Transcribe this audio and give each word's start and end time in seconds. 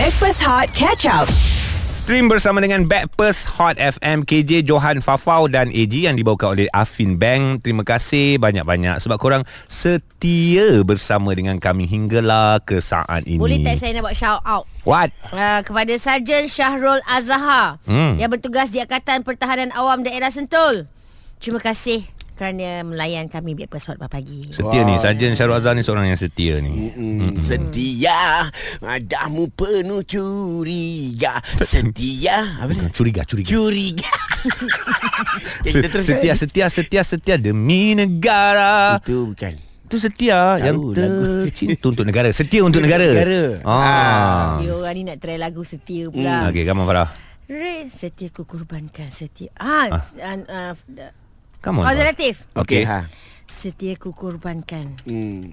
Backpass 0.00 0.40
Hot 0.40 0.72
Catch 0.72 1.04
Up. 1.04 1.28
Stream 1.92 2.24
bersama 2.24 2.64
dengan 2.64 2.88
Backpers 2.88 3.44
Hot 3.60 3.76
FM 3.76 4.24
KJ 4.24 4.64
Johan 4.64 5.04
Fafau 5.04 5.44
dan 5.44 5.68
AG 5.68 5.92
yang 5.92 6.16
dibawakan 6.16 6.56
oleh 6.56 6.72
Afin 6.72 7.20
Bank. 7.20 7.60
Terima 7.60 7.84
kasih 7.84 8.40
banyak-banyak 8.40 8.96
sebab 8.96 9.20
korang 9.20 9.44
setia 9.68 10.80
bersama 10.88 11.36
dengan 11.36 11.60
kami 11.60 11.84
hinggalah 11.84 12.64
ke 12.64 12.80
saat 12.80 13.28
ini. 13.28 13.36
Boleh 13.36 13.60
tak 13.60 13.76
saya 13.76 13.92
nak 13.92 14.08
buat 14.08 14.16
shout 14.16 14.40
out 14.40 14.64
What? 14.88 15.12
uh, 15.36 15.60
kepada 15.60 15.92
Sarjan 16.00 16.48
Syahrul 16.48 17.04
Azhar 17.04 17.76
Hmm. 17.84 18.16
yang 18.16 18.32
bertugas 18.32 18.72
di 18.72 18.80
Angkatan 18.80 19.20
Pertahanan 19.20 19.68
Awam 19.76 20.00
Daerah 20.00 20.32
Sentul. 20.32 20.88
Terima 21.36 21.60
kasih 21.60 22.08
kerana 22.40 22.80
melayan 22.88 23.28
kami 23.28 23.52
biar 23.52 23.68
pesawat 23.68 24.00
pagi. 24.08 24.48
Setia 24.48 24.80
ni 24.88 24.96
Sarjan 24.96 25.36
Syarul 25.36 25.60
Azhar 25.60 25.76
ni 25.76 25.84
seorang 25.84 26.08
yang 26.08 26.16
setia 26.16 26.56
ni. 26.64 26.88
Mm, 26.88 27.36
setia 27.36 28.48
Madamu 28.80 29.52
penuh 29.52 30.00
curiga 30.08 31.36
Setia 31.60 32.40
Apa 32.64 32.72
dia? 32.72 32.88
Curiga, 32.96 33.28
curiga. 33.28 33.44
Curiga 33.44 34.12
Se- 35.68 35.84
setia, 35.84 36.32
lagi. 36.32 36.40
setia, 36.40 36.66
setia, 36.72 37.02
setia 37.04 37.36
demi 37.36 37.92
negara. 37.92 38.96
Itu 39.04 39.36
bukan 39.36 39.60
Itu 39.84 40.00
setia 40.00 40.56
Tahu 40.56 40.64
yang 40.64 40.76
tercinta 40.96 41.86
untuk 41.92 42.08
negara. 42.08 42.32
Setia 42.32 42.64
untuk 42.64 42.80
negara. 42.80 43.04
negara. 43.04 43.60
Ah. 43.68 44.56
Dia 44.64 44.72
orang 44.80 44.96
ni 44.96 45.02
nak 45.04 45.20
try 45.20 45.36
lagu 45.36 45.60
setia 45.60 46.08
pula. 46.08 46.48
Okey, 46.48 46.64
come 46.64 46.80
on 46.80 46.88
Farah. 46.88 47.12
Re, 47.52 47.84
setia 47.92 48.32
ku 48.32 48.48
kurbankan 48.48 49.12
setia. 49.12 49.52
Ah, 49.60 49.92
ah. 49.92 50.00
Uh, 50.16 50.72
uh, 50.80 51.12
Come 51.60 51.80
on. 51.80 51.84
Farah. 51.86 52.04
Latif. 52.08 52.36
Okey. 52.56 52.82
ha. 52.88 53.04
Setia 53.44 53.94
ku 54.00 54.16
kurbankan. 54.16 54.96
hmm. 55.04 55.52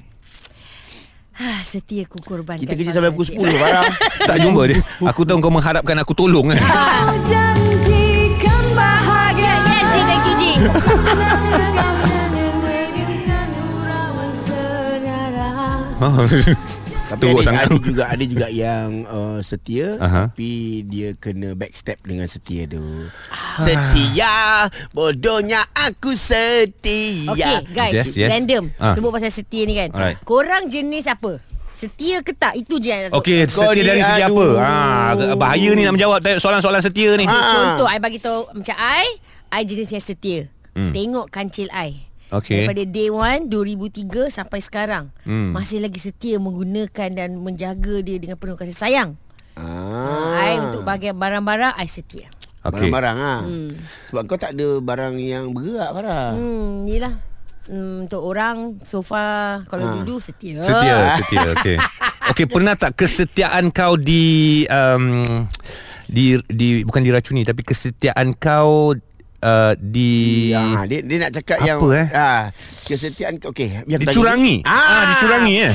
Ah, 1.37 1.61
setia 1.61 2.07
ku 2.09 2.17
kurbankan. 2.17 2.65
Kita 2.65 2.73
kerja 2.73 2.91
sampai 2.95 3.13
pukul 3.13 3.29
Latif. 3.29 3.45
10 3.45 3.61
Farah 3.61 3.85
Tak 4.29 4.37
jumpa 4.41 4.61
dia. 4.65 4.79
Aku 5.05 5.21
tahu 5.21 5.37
kau 5.37 5.51
mengharapkan 5.51 5.99
aku 5.99 6.15
tolong 6.15 6.49
kan. 6.49 6.63
Janjikan 7.27 8.63
bahagia. 8.73 9.53
Ya, 9.67 9.79
Ji, 9.83 9.99
thank 10.01 10.25
you, 10.25 10.35
Ji. 10.39 10.51
Tapi 17.07 17.21
Teruk 17.23 17.39
ada, 17.39 17.45
sangat 17.45 17.61
ada 17.63 17.71
tu. 17.71 17.79
juga 17.81 18.03
ada 18.05 18.23
juga 18.23 18.47
yang 18.47 19.07
uh, 19.07 19.39
setia 19.39 19.95
Aha. 19.97 20.27
tapi 20.27 20.51
dia 20.83 21.15
kena 21.15 21.55
backstep 21.55 22.03
dengan 22.03 22.27
setia 22.27 22.67
tu. 22.67 22.83
Setia, 23.57 24.67
bodohnya 24.91 25.63
aku 25.71 26.13
setia. 26.13 27.31
Okay 27.31 27.55
guys 27.69 27.93
Yes, 27.95 28.11
yes. 28.13 28.29
Random 28.29 28.69
Ah. 28.75 28.91
Sebut 28.91 29.09
pasal 29.09 29.31
setia 29.31 29.63
ni 29.63 29.73
kan 29.73 29.89
Alright. 29.89 30.19
Korang 30.21 30.67
jenis 30.67 31.07
apa? 31.07 31.39
Setia 31.73 32.19
ke 32.19 32.33
tak? 32.33 32.57
Itu 32.57 32.75
je 32.75 32.89
yang. 32.89 33.13
Okey, 33.13 33.45
setia 33.45 33.81
dari 33.85 34.01
segi 34.01 34.23
apa? 34.23 34.47
Ha, 34.57 34.69
bahaya 35.37 35.69
ni 35.71 35.85
nak 35.85 35.93
menjawab 35.93 36.19
soalan-soalan 36.35 36.81
setia 36.81 37.13
ni. 37.13 37.23
Ah. 37.23 37.53
Contoh 37.71 37.85
I 37.85 37.97
bagi 37.97 38.17
tahu 38.17 38.49
Macam 38.51 38.75
I 38.75 39.05
I 39.49 39.61
jenis 39.63 39.89
yang 39.89 40.03
setia 40.03 40.39
Hmm. 40.73 40.93
Tengok 40.93 41.33
kancil 41.33 41.65
I 41.71 42.05
Okey. 42.29 42.67
Daripada 42.67 42.83
day 42.83 43.07
one 43.07 43.47
2003 43.47 44.27
sampai 44.29 44.59
sekarang 44.59 45.15
Hmm. 45.23 45.51
Masih 45.51 45.79
lagi 45.79 45.95
setia 45.97 46.35
menggunakan 46.37 47.07
Dan 47.09 47.39
menjaga 47.39 47.99
dia 47.99 48.17
dengan 48.17 48.35
penuh 48.35 48.53
kasih 48.53 48.73
sayang 48.73 49.15
Ah. 49.55 50.37
I 50.37 50.59
untuk 50.61 50.83
bahagian 50.83 51.13
barang-barang 51.13 51.73
I 51.75 51.87
setia 51.87 52.27
Okey. 52.61 52.87
Barang-barang 52.87 53.17
ha. 53.17 53.35
Hmm. 53.41 53.71
Sebab 54.07 54.21
kau 54.25 54.35
tak 54.35 54.53
ada 54.53 54.67
barang 54.77 55.15
yang 55.15 55.49
bergerak 55.49 55.89
Farah. 55.89 56.27
Hmm 56.33 56.83
Yelah 56.83 57.15
hmm, 57.65 58.05
Untuk 58.05 58.21
orang 58.21 58.77
So 58.81 58.99
far 58.99 59.63
Kalau 59.65 59.83
Ha. 59.83 59.93
dulu 59.97 60.19
setia 60.19 60.59
Setia, 60.59 60.95
setia. 61.17 61.47
Okey. 61.53 61.77
Okey, 62.27 62.45
pernah 62.45 62.75
tak 62.75 62.91
kesetiaan 62.93 63.71
kau 63.71 63.95
di 63.95 64.61
um, 64.67 65.23
di 66.05 66.35
di 66.45 66.83
bukan 66.83 66.99
diracuni 66.99 67.43
tapi 67.43 67.63
kesetiaan 67.63 68.31
kau 68.33 68.91
uh, 69.41 69.73
di 69.77 70.49
Ya, 70.51 70.85
dia 70.85 70.99
dia 71.03 71.17
nak 71.21 71.31
cakap 71.35 71.57
Apa, 71.61 71.67
yang 71.67 71.79
eh? 71.93 72.07
ah 72.13 72.43
kesetiaan 72.87 73.35
okey 73.43 73.83
biar 73.83 73.99
dicurangi. 73.99 74.63
dia. 74.63 74.71
Ah, 74.71 75.03
dicurangi 75.11 75.55
eh. 75.59 75.73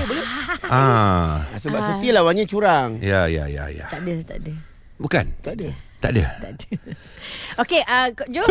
Ah. 0.65 1.45
Ah, 1.45 1.59
sebab 1.61 1.81
setia 1.83 2.17
lawannya 2.17 2.49
curang. 2.49 2.97
Ya, 3.05 3.29
ya, 3.29 3.45
ya, 3.45 3.69
ya. 3.69 3.85
Tak 3.93 4.01
ada 4.01 4.15
Tak 4.25 4.37
ada 4.41 4.53
Bukan. 4.97 5.25
Tak 5.45 5.55
ada. 5.59 5.69
Tak 6.03 6.11
ada. 6.19 6.25
Tak 6.41 6.51
ada 6.59 6.69
Okay 7.63 7.79
uh, 7.87 8.11
Jo 8.27 8.43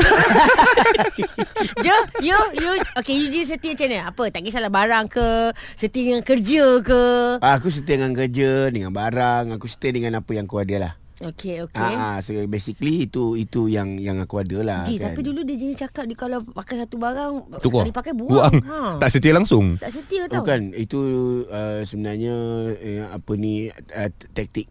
Jo 1.85 1.95
You 2.23 2.37
You 2.55 2.71
Okay 2.95 3.11
you 3.11 3.27
je 3.27 3.43
setia 3.43 3.75
macam 3.75 3.87
mana 3.91 3.99
Apa 4.07 4.23
tak 4.31 4.47
kisahlah 4.47 4.71
barang 4.71 5.11
ke 5.11 5.51
Setia 5.75 5.99
dengan 6.07 6.23
kerja 6.23 6.79
ke 6.79 7.01
Ah, 7.43 7.59
aku 7.59 7.67
setia 7.67 7.99
dengan 7.99 8.15
kerja, 8.15 8.71
dengan 8.71 8.95
barang, 8.95 9.51
aku 9.51 9.67
setia 9.67 9.91
dengan 9.91 10.21
apa 10.21 10.31
yang 10.31 10.45
aku 10.47 10.61
ada 10.61 10.75
lah. 10.77 10.93
Okay 11.21 11.61
okay. 11.61 11.77
Ah, 11.77 12.17
ah, 12.17 12.17
so 12.17 12.33
basically 12.49 13.05
itu 13.05 13.37
itu 13.37 13.69
yang 13.69 13.93
yang 13.95 14.17
aku 14.17 14.41
ada 14.41 14.57
lah. 14.59 14.79
Ji 14.81 14.97
kan. 14.97 15.13
tapi 15.13 15.21
dulu 15.21 15.45
dia 15.45 15.53
jenis 15.53 15.77
cakap 15.77 16.09
Dia 16.09 16.17
kalau 16.17 16.41
pakai 16.41 16.81
satu 16.81 16.97
barang 16.97 17.33
Tu 17.61 17.69
Sekali 17.69 17.93
pakai 17.93 18.13
buang, 18.17 18.53
Ha. 18.61 18.97
Tak 19.01 19.09
setia 19.09 19.31
langsung. 19.31 19.77
Tak 19.77 19.93
setia 19.93 20.25
tau 20.25 20.41
Bukan, 20.41 20.73
itu 20.73 20.99
uh, 21.45 21.81
sebenarnya 21.81 22.33
eh, 22.75 23.05
apa 23.05 23.31
ni 23.35 23.69
uh, 23.69 24.09
taktik. 24.33 24.65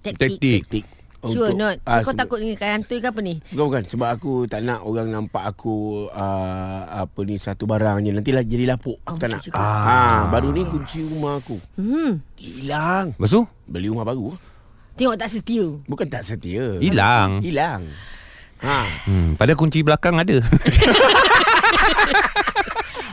Taktik, 0.00 0.36
Taktik. 0.36 0.60
Taktik. 0.64 0.86
Sure 1.20 1.52
not 1.52 1.76
ah, 1.84 2.00
Kau 2.00 2.16
takut 2.16 2.40
dengan 2.40 2.80
hantu 2.80 2.96
ke 2.96 3.04
apa 3.04 3.20
ni 3.20 3.44
Bukan 3.52 3.60
bukan 3.60 3.82
sebab 3.84 4.08
aku 4.08 4.48
tak 4.48 4.64
nak 4.64 4.88
orang 4.88 5.12
nampak 5.12 5.44
aku 5.44 6.08
uh, 6.08 6.80
apa 6.88 7.20
ni 7.28 7.36
satu 7.36 7.68
barang 7.68 8.00
je 8.00 8.08
nantilah 8.10 8.40
jadi 8.40 8.72
lapuk. 8.72 8.96
Aku 9.04 9.16
Oh, 9.16 9.20
tak 9.20 9.28
nak. 9.28 9.44
juga. 9.44 9.60
Ah. 9.60 10.32
baru 10.32 10.48
ni 10.48 10.64
kunci 10.64 11.04
rumah 11.04 11.36
aku. 11.36 11.60
Hmm 11.76 12.24
Hilang. 12.40 13.12
Lepas 13.12 13.30
tu? 13.30 13.44
Beli 13.68 13.92
rumah 13.92 14.08
baru. 14.08 14.32
Tengok 15.00 15.16
tak 15.16 15.32
setia 15.32 15.64
Bukan 15.88 16.12
tak 16.12 16.20
setia. 16.20 16.76
Hilang. 16.76 17.40
Hilang. 17.40 17.88
Ha. 18.60 18.84
Hmm, 19.08 19.32
pada 19.32 19.56
kunci 19.56 19.80
belakang 19.80 20.20
ada. 20.20 20.36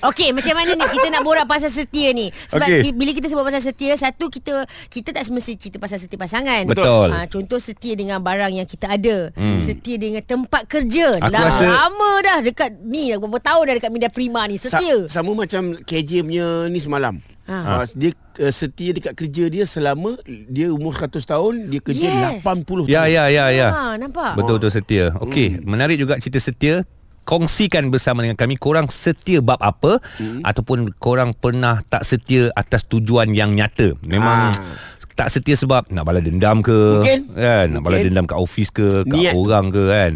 Okey, 0.05 0.29
macam 0.29 0.53
mana 0.53 0.71
ni 0.71 0.85
kita 0.85 1.07
nak 1.09 1.21
borak 1.21 1.45
pasal 1.45 1.73
setia 1.73 2.13
ni? 2.13 2.29
Sebab 2.29 2.67
okay. 2.67 2.93
bila 2.93 3.11
kita 3.11 3.27
sebut 3.27 3.41
pasal 3.41 3.61
setia, 3.61 3.93
satu 3.97 4.29
kita 4.29 4.63
kita 4.87 5.09
tak 5.09 5.23
semesti 5.25 5.57
cerita 5.57 5.77
pasal 5.77 5.97
setia 5.97 6.17
pasangan. 6.17 6.69
Betul. 6.69 7.09
Ha, 7.09 7.25
contoh 7.25 7.57
setia 7.57 7.97
dengan 7.97 8.21
barang 8.21 8.53
yang 8.53 8.67
kita 8.67 8.93
ada. 8.93 9.33
Hmm. 9.33 9.57
Setia 9.57 9.97
dengan 9.97 10.21
tempat 10.21 10.69
kerja. 10.69 11.17
Aku 11.17 11.33
Dah 11.33 11.41
rasa- 11.43 11.65
lama 11.65 12.11
dah 12.21 12.37
dekat 12.45 12.71
ni 12.83 13.09
dah 13.09 13.17
berapa 13.17 13.39
tahun 13.41 13.63
dah 13.63 13.75
dekat 13.81 13.91
Minda 13.91 14.09
Prima 14.13 14.45
ni. 14.45 14.61
Setia. 14.61 15.09
Sa- 15.09 15.19
sama 15.19 15.33
macam 15.33 15.73
KJ 15.81 16.21
punya 16.21 16.69
ni 16.69 16.77
semalam. 16.77 17.17
Ha. 17.47 17.55
Ha. 17.55 17.73
dia 17.95 18.11
uh, 18.43 18.51
setia 18.51 18.91
dekat 18.91 19.15
kerja 19.15 19.47
dia 19.47 19.63
selama 19.63 20.19
dia 20.51 20.67
umur 20.67 20.91
100 20.91 21.23
tahun, 21.23 21.71
dia 21.71 21.79
kerja 21.79 22.07
Yes. 22.07 22.43
80 22.43 22.83
tahun. 22.83 22.91
Ya, 22.91 23.07
ya, 23.07 23.31
ya, 23.31 23.45
ya. 23.49 23.67
Ha, 23.71 23.81
nampak? 23.95 24.35
Betul-betul 24.35 24.67
setia. 24.67 25.15
Okey, 25.23 25.63
menarik 25.63 25.95
juga 25.95 26.19
cerita 26.19 26.43
setia. 26.43 26.83
Kongsikan 27.27 27.91
bersama 27.91 28.23
dengan 28.23 28.39
kami 28.39 28.55
korang 28.55 28.88
setia 28.88 29.43
bab 29.43 29.59
apa 29.59 29.99
hmm. 30.15 30.47
ataupun 30.47 30.95
korang 30.95 31.35
pernah 31.35 31.83
tak 31.83 32.07
setia 32.07 32.47
atas 32.55 32.88
tujuan 32.88 33.35
yang 33.35 33.51
nyata. 33.51 33.99
Memang 34.07 34.55
Ah. 34.55 34.95
tak 35.17 35.33
setia 35.33 35.57
sebab 35.57 35.89
nak 35.89 36.05
balas 36.05 36.21
dendam 36.21 36.61
ke 36.61 36.71
Mungkin. 36.71 37.33
kan 37.33 37.65
nak 37.73 37.81
balas 37.81 37.99
Mungkin. 37.99 38.07
dendam 38.13 38.25
kat 38.29 38.38
office 38.38 38.69
ke 38.69 39.01
kat 39.01 39.17
Niat. 39.17 39.33
orang 39.33 39.73
ke 39.73 39.83
kan 39.89 40.11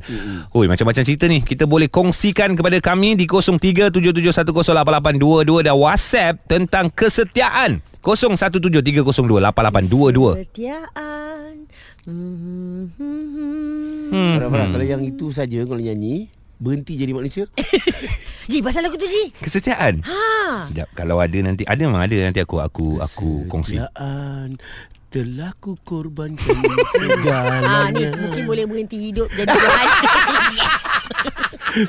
oi 0.53 0.69
macam-macam 0.69 1.01
cerita 1.01 1.25
ni 1.25 1.41
kita 1.41 1.65
boleh 1.65 1.89
kongsikan 1.89 2.53
kepada 2.53 2.77
kami 2.77 3.17
di 3.17 3.25
0377108822 3.25 5.65
dan 5.65 5.73
WhatsApp 5.73 6.37
tentang 6.45 6.93
kesetiaan 6.93 7.81
0173028822 8.05 10.37
Kesetiaan. 10.37 11.65
Hmm. 12.05 12.93
hmm. 12.97 14.37
Kalau 14.41 14.85
yang 14.85 15.01
itu 15.01 15.33
saja 15.33 15.65
kalau 15.65 15.81
nyanyi 15.81 16.29
berhenti 16.61 16.93
jadi 16.93 17.09
manusia. 17.09 17.49
Ji, 18.51 18.61
pasal 18.61 18.85
lagu 18.85 18.93
tu 18.93 19.05
Ji. 19.05 19.33
kesetiaan 19.41 20.05
Ha. 20.05 20.69
Sekejap 20.69 20.89
kalau 20.93 21.17
ada 21.17 21.37
nanti 21.41 21.65
ada 21.65 21.81
memang 21.81 22.05
ada 22.05 22.13
nanti 22.21 22.37
aku 22.37 22.61
aku 22.61 23.01
aku 23.01 23.49
kongsi 23.49 23.81
Kesetiaan 23.81 24.61
telah 25.09 25.51
ku 25.57 25.75
korbankan 25.81 26.55
Ha, 26.61 26.91
segalanya. 26.95 27.89
ni 27.91 28.03
mungkin 28.15 28.43
boleh 28.45 28.63
berhenti 28.63 28.97
hidup 29.09 29.27
jadi 29.33 29.49
Tuhan. 29.49 29.87
yes. 30.59 30.83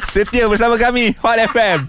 setia 0.07 0.47
bersama 0.47 0.75
kami 0.75 1.13
Hot 1.21 1.39
FM 1.39 1.87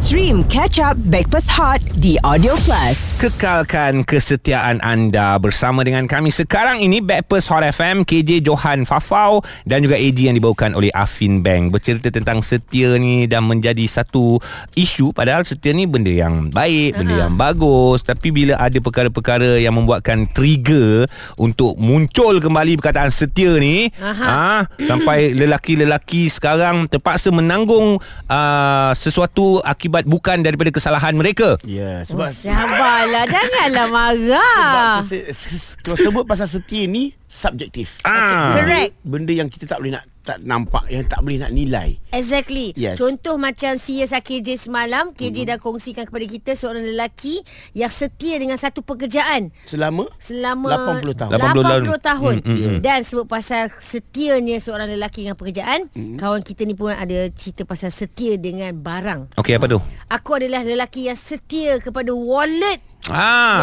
Stream 0.00 0.48
Catch 0.48 0.80
Up 0.80 0.96
Backpass 1.12 1.44
Hot 1.60 1.76
di 2.00 2.16
Audio 2.24 2.56
Plus. 2.64 3.20
Kekalkan 3.20 4.00
kesetiaan 4.08 4.80
anda 4.80 5.36
bersama 5.36 5.84
dengan 5.84 6.08
kami 6.08 6.32
sekarang 6.32 6.80
ini 6.80 7.04
Backpers 7.04 7.44
Hot 7.52 7.60
FM 7.60 8.08
KJ 8.08 8.40
Johan 8.40 8.88
Fafau 8.88 9.44
dan 9.68 9.84
juga 9.84 10.00
AG 10.00 10.16
yang 10.16 10.32
dibawakan 10.32 10.72
oleh 10.72 10.88
Afin 10.96 11.44
Bank 11.44 11.76
bercerita 11.76 12.08
tentang 12.08 12.40
setia 12.40 12.96
ni 12.96 13.28
dan 13.28 13.44
menjadi 13.44 13.84
satu 13.84 14.40
isu 14.72 15.12
padahal 15.12 15.44
setia 15.44 15.76
ni 15.76 15.84
benda 15.84 16.08
yang 16.08 16.48
baik 16.48 16.96
benda 16.96 17.20
Aha. 17.20 17.22
yang 17.28 17.36
bagus 17.36 18.00
tapi 18.00 18.32
bila 18.32 18.56
ada 18.56 18.80
perkara-perkara 18.80 19.60
yang 19.60 19.76
membuatkan 19.76 20.24
trigger 20.32 21.04
untuk 21.36 21.76
muncul 21.76 22.40
kembali 22.40 22.80
perkataan 22.80 23.12
setia 23.12 23.52
ni 23.60 23.92
ha, 24.00 24.64
sampai 24.80 25.36
lelaki-lelaki 25.36 26.32
sekarang 26.32 26.88
terpaksa 26.88 27.28
menanggung 27.28 28.00
uh, 28.32 28.90
sesuatu 28.96 29.60
akibat 29.60 29.89
akibat 29.90 30.06
bukan 30.06 30.46
daripada 30.46 30.70
kesalahan 30.70 31.18
mereka. 31.18 31.58
Ya, 31.66 32.06
sebab 32.06 32.30
Oh, 32.30 32.32
sabarlah 32.32 33.26
Janganlah 33.26 33.86
sebab 33.90 33.90
marah 33.90 34.96
ses- 35.02 35.74
kalau 35.82 35.98
sebut 35.98 36.22
pasal 36.22 36.46
setia 36.46 36.86
ni 36.86 37.10
subjektif. 37.26 37.98
Ah. 38.06 38.54
Correct 38.54 38.94
Benda 39.02 39.34
yang 39.34 39.50
kita 39.50 39.66
tak 39.66 39.82
boleh 39.82 39.98
nak 39.98 40.06
tak 40.30 40.38
nampak, 40.40 40.86
yang 40.86 41.02
tak 41.04 41.20
boleh 41.20 41.38
nak 41.38 41.50
nilai. 41.50 41.98
Exactly 42.10 42.70
Yes. 42.72 42.96
Contoh 42.96 43.34
macam 43.34 43.74
CSR 43.74 44.20
KJ 44.20 44.48
semalam 44.60 45.10
KJ 45.10 45.42
dah 45.44 45.58
kongsikan 45.58 46.04
kepada 46.04 46.22
kita 46.22 46.50
Seorang 46.52 46.82
lelaki 46.84 47.38
Yang 47.72 47.92
setia 48.04 48.34
dengan 48.36 48.54
satu 48.54 48.80
pekerjaan 48.80 49.50
Selama 49.64 50.06
Selama 50.16 50.98
80 51.00 51.14
tahun. 51.16 51.30
80 51.32 51.94
80 51.94 52.02
tahun 52.02 52.34
Hmm, 52.36 52.46
hmm, 52.46 52.58
hmm. 52.60 52.78
Dan 52.80 52.98
sebut 53.00 53.24
pasal 53.24 53.70
Setianya 53.74 54.58
seorang 54.58 54.86
lelaki 54.88 55.22
Dengan 55.22 55.34
pekerjaan 55.34 55.80
Kawan 56.16 56.42
kita 56.42 56.62
ni 56.62 56.74
pun 56.74 56.90
ada 56.90 57.26
Cerita 57.30 57.62
pasal 57.62 57.88
setia 57.88 58.34
dengan 58.34 58.70
barang 58.72 59.34
Okey, 59.34 59.54
apa 59.54 59.66
tu? 59.66 59.78
Aku 60.08 60.30
adalah 60.36 60.60
lelaki 60.60 61.06
yang 61.06 61.16
setia 61.16 61.78
Kepada 61.78 62.10
wallet 62.10 62.78
Yang 63.02 63.16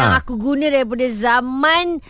Ah. 0.08 0.18
aku 0.18 0.34
guna 0.34 0.68
daripada 0.68 1.06
zaman 1.06 2.00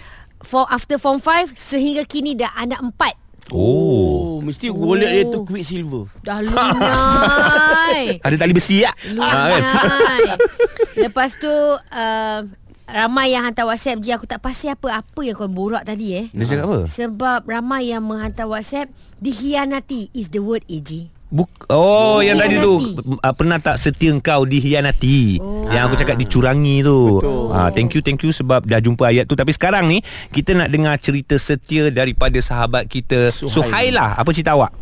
for 0.41 0.65
After 0.67 0.97
form 0.97 1.19
5 1.19 1.55
Sehingga 1.55 2.03
kini 2.03 2.35
dah 2.35 2.51
anak 2.55 2.81
4 2.81 3.28
Oh. 3.49 4.39
Oh, 4.39 4.45
mesti 4.45 4.69
wallet 4.71 5.11
dia 5.11 5.25
tu 5.27 5.43
quicksilver. 5.43 6.07
Dah 6.23 6.39
lunai 6.45 8.17
Ada 8.27 8.37
tali 8.39 8.53
besi? 8.55 8.85
Ah, 8.85 8.95
kan? 8.95 9.13
Lunai 9.17 10.21
Lepas 11.09 11.35
tu 11.41 11.51
uh, 11.51 12.41
Ramai 12.89 13.37
yang 13.37 13.45
hantar 13.45 13.69
whatsapp 13.69 14.01
Je 14.01 14.15
aku 14.17 14.25
tak 14.25 14.41
pasti 14.41 14.73
apa 14.73 15.03
Apa 15.05 15.21
yang 15.21 15.37
kau 15.37 15.51
borak 15.51 15.85
tadi 15.85 16.17
eh 16.17 16.27
Dia 16.33 16.45
cakap 16.49 16.65
apa? 16.71 16.79
Sebab 16.89 17.41
ramai 17.45 17.93
yang 17.93 18.07
menghantar 18.07 18.49
whatsapp 18.49 18.89
Dihianati 19.21 20.09
is 20.17 20.33
the 20.33 20.41
word 20.41 20.65
AG 20.71 21.13
Buk 21.29 21.69
oh 21.69 22.25
yang 22.25 22.41
tadi 22.41 22.57
tu 22.57 22.81
uh, 23.21 23.35
pernah 23.37 23.61
tak 23.61 23.77
setia 23.77 24.17
kau 24.17 24.49
dihianati. 24.49 25.37
Oh. 25.37 25.69
Yang 25.69 25.83
aku 25.85 25.95
cakap 26.01 26.17
dicurangi 26.17 26.81
tu. 26.81 27.21
Ah 27.53 27.69
thank 27.69 27.93
you 27.93 28.01
thank 28.01 28.25
you 28.25 28.33
sebab 28.33 28.65
dah 28.65 28.81
jumpa 28.81 29.05
ayat 29.05 29.29
tu 29.29 29.37
tapi 29.37 29.53
sekarang 29.53 29.85
ni 29.85 30.01
kita 30.33 30.57
nak 30.57 30.73
dengar 30.73 30.97
cerita 30.97 31.37
setia 31.37 31.93
daripada 31.93 32.41
sahabat 32.41 32.89
kita 32.89 33.29
Suhail. 33.29 33.53
Suhaila. 33.93 34.17
Apa 34.17 34.33
cerita 34.33 34.57
awak? 34.57 34.73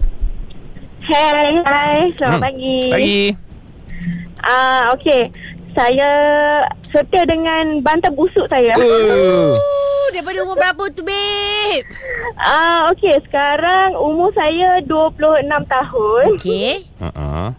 Hai, 1.02 1.62
hai. 1.62 1.98
Selamat 2.14 2.38
Hmm. 2.38 2.46
pagi. 2.46 2.78
Pagi. 2.90 3.22
Ah, 4.38 4.94
okey. 4.94 5.22
Saya 5.76 6.10
setia 6.88 7.28
dengan 7.28 7.84
bantal 7.84 8.16
busuk 8.16 8.48
saya. 8.48 8.80
Uh. 8.80 9.52
uh, 9.52 10.06
Daripada 10.08 10.40
umur 10.48 10.56
berapa 10.56 10.82
tu 10.96 11.04
babe? 11.04 11.84
Ah, 12.40 12.88
okey. 12.96 13.20
Sekarang 13.28 13.92
umur 14.00 14.32
saya 14.32 14.80
26 14.80 15.44
tahun. 15.68 16.26
Okay 16.40 16.88
Uh-uh. 16.96 17.52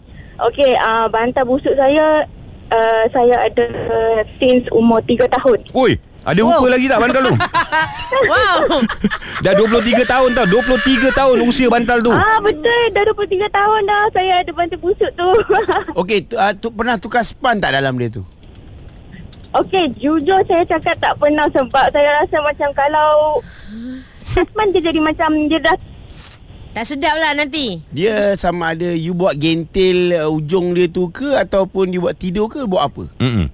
Okey, 0.50 0.74
ah 0.78 1.06
bantal 1.06 1.46
busuk 1.46 1.74
saya 1.78 2.26
uh, 2.70 3.04
saya 3.10 3.46
ada 3.46 3.64
uh, 3.90 4.20
since 4.38 4.66
umur 4.74 5.02
3 5.02 5.26
tahun. 5.30 5.58
Oi, 5.74 5.98
ada 6.28 6.40
Wow. 6.44 6.50
rupa 6.52 6.66
lagi 6.68 6.86
tak 6.86 7.00
bantal 7.00 7.22
tu? 7.24 7.34
Wow 8.28 8.82
dah 9.44 9.52
23 9.54 10.02
tahun 10.04 10.30
tau. 10.34 10.46
23 10.50 11.14
tahun 11.14 11.36
usia 11.46 11.70
bantal 11.70 12.02
tu. 12.02 12.10
Ah, 12.10 12.42
betul. 12.42 12.84
Dah 12.90 13.02
23 13.06 13.46
tahun 13.48 13.80
dah 13.86 14.02
saya 14.10 14.32
ada 14.42 14.50
bantal 14.50 14.78
busuk 14.82 15.10
tu. 15.14 15.30
Okey, 16.00 16.26
tu, 16.26 16.34
uh, 16.34 16.52
tu 16.52 16.68
pernah 16.68 16.98
tukar 16.98 17.22
span 17.22 17.56
tak 17.56 17.72
dalam 17.72 17.94
dia 17.94 18.10
tu? 18.10 18.24
okey, 19.48 19.96
jujur 19.96 20.44
saya 20.44 20.60
cakap 20.68 21.00
tak 21.00 21.16
pernah 21.16 21.48
sebab 21.48 21.88
saya 21.88 22.20
rasa 22.20 22.36
macam 22.44 22.68
kalau 22.76 23.40
Tasman 24.28 24.70
dia 24.70 24.92
jadi 24.92 25.00
macam 25.00 25.48
dia 25.48 25.58
dah 25.58 25.72
Tak 26.76 26.84
sedap 26.84 27.16
lah 27.16 27.32
nanti 27.32 27.80
Dia 27.88 28.36
sama 28.36 28.76
ada 28.76 28.92
you 28.92 29.16
buat 29.16 29.34
gentil 29.34 30.12
uh, 30.14 30.28
ujung 30.28 30.76
dia 30.76 30.86
tu 30.86 31.08
ke 31.08 31.32
ataupun 31.34 31.90
you 31.90 32.04
buat 32.04 32.14
tidur 32.14 32.46
ke 32.46 32.68
buat 32.68 32.92
apa? 32.92 33.08
Mm-mm. 33.18 33.48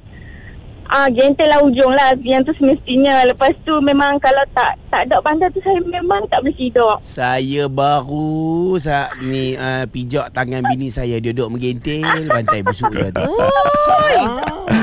Ah, 0.92 1.08
gentle 1.08 1.48
lah 1.48 1.64
ujung 1.64 1.92
lah 1.96 2.12
Yang 2.20 2.52
tu 2.52 2.62
semestinya 2.62 3.24
Lepas 3.24 3.56
tu 3.64 3.80
memang 3.80 4.20
Kalau 4.20 4.44
tak 4.52 4.76
Tak 4.92 5.08
ada 5.08 5.16
bantal 5.24 5.48
tu 5.48 5.60
Saya 5.64 5.80
memang 5.80 6.28
tak 6.28 6.44
boleh 6.44 6.56
tidur 6.56 7.00
Saya 7.00 7.66
baru 7.72 8.76
sa 8.76 9.08
ni 9.24 9.56
uh, 9.56 9.88
pijak 9.88 10.30
tangan 10.36 10.60
bini 10.68 10.92
saya 10.92 11.16
dia 11.18 11.32
duduk 11.32 11.56
menggentil 11.56 12.28
bantai 12.28 12.60
busuk 12.60 12.92
dia 12.92 13.08
tu. 13.10 13.24
Oi 14.04 14.18